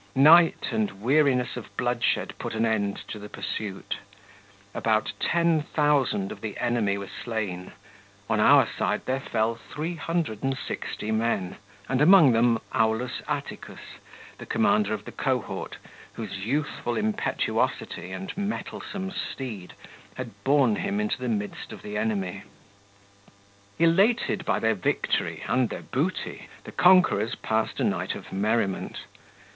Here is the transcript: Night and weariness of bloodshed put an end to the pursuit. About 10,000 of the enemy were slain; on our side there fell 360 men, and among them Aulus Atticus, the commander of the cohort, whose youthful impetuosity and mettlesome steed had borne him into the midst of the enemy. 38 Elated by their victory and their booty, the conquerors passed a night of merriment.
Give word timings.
Night 0.15 0.69
and 0.71 0.99
weariness 1.03 1.55
of 1.55 1.77
bloodshed 1.77 2.33
put 2.39 2.55
an 2.55 2.65
end 2.65 2.97
to 3.07 3.19
the 3.19 3.29
pursuit. 3.29 3.97
About 4.73 5.13
10,000 5.19 6.31
of 6.31 6.41
the 6.41 6.57
enemy 6.57 6.97
were 6.97 7.09
slain; 7.23 7.73
on 8.27 8.39
our 8.39 8.67
side 8.67 9.05
there 9.05 9.19
fell 9.19 9.53
360 9.75 11.11
men, 11.11 11.57
and 11.87 12.01
among 12.01 12.31
them 12.31 12.57
Aulus 12.73 13.21
Atticus, 13.27 13.99
the 14.39 14.47
commander 14.47 14.95
of 14.95 15.05
the 15.05 15.11
cohort, 15.11 15.77
whose 16.13 16.39
youthful 16.47 16.95
impetuosity 16.97 18.11
and 18.11 18.35
mettlesome 18.35 19.11
steed 19.11 19.73
had 20.15 20.31
borne 20.43 20.77
him 20.77 20.99
into 20.99 21.19
the 21.19 21.29
midst 21.29 21.71
of 21.71 21.83
the 21.83 21.95
enemy. 21.95 22.41
38 23.77 23.87
Elated 23.89 24.45
by 24.45 24.57
their 24.57 24.73
victory 24.73 25.43
and 25.47 25.69
their 25.69 25.83
booty, 25.83 26.47
the 26.63 26.71
conquerors 26.71 27.35
passed 27.35 27.79
a 27.79 27.83
night 27.83 28.15
of 28.15 28.33
merriment. 28.33 29.01